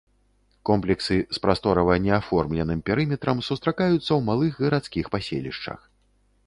Комплексы 0.69 1.17
з 1.37 1.41
прасторава 1.43 1.97
не 2.05 2.13
аформленым 2.19 2.79
перыметрам 2.89 3.45
сустракаюцца 3.49 4.01
ў 4.15 4.19
малых 4.33 4.53
гарадскіх 4.67 5.05
паселішчах. 5.17 5.79